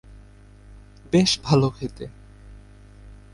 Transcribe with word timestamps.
বেশ 1.11 1.39
ভালো 1.43 1.69
খেতে। 1.69 2.05